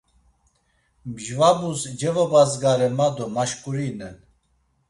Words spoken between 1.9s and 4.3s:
cevobazgare ma do maşǩurinen.